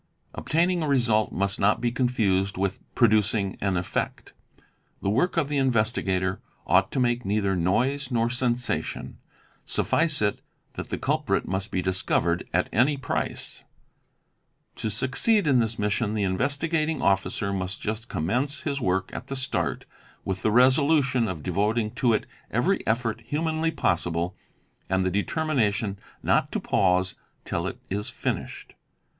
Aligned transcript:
"Obtaining 0.33 0.81
a 0.81 0.87
result' 0.87 1.31
must 1.31 1.59
not 1.59 1.79
be 1.79 1.91
confused 1.91 2.57
with 2.57 2.79
'producing 2.95 3.55
an 3.61 3.77
effect." 3.77 4.33
The 5.03 5.11
work 5.11 5.37
of 5.37 5.47
the 5.47 5.59
investigator 5.59 6.41
ought 6.65 6.91
to 6.93 6.99
make 6.99 7.23
neither 7.23 7.55
noise 7.55 8.09
nor 8.09 8.27
sensation: 8.31 9.19
suffice 9.63 10.19
it 10.19 10.41
that 10.73 10.89
the 10.89 10.97
culprit 10.97 11.47
must 11.47 11.69
be 11.69 11.83
discovered 11.83 12.47
at 12.51 12.67
any 12.73 12.97
price. 12.97 13.61
To 14.77 14.89
succeed 14.89 15.45
in 15.45 15.61
his 15.61 15.77
mission 15.77 16.15
the 16.15 16.23
Investigating 16.23 16.99
Officer 17.03 17.53
must 17.53 17.79
just 17.79 18.07
conimence 18.09 18.61
his 18.63 18.81
work 18.81 19.11
at 19.13 19.27
the 19.27 19.35
start 19.35 19.85
with 20.25 20.41
the 20.41 20.49
resolution 20.49 21.27
of 21.27 21.43
devoting 21.43 21.91
to 22.01 22.13
it 22.13 22.25
every 22.49 22.81
effort 22.87 23.21
humanly 23.27 23.69
possible 23.69 24.35
and 24.89 25.05
the 25.05 25.11
determination 25.11 25.99
not 26.23 26.51
to 26.53 26.59
pause 26.59 27.13
till 27.45 27.67
it 27.67 27.77
is 27.91 28.09
finished. 28.09 28.73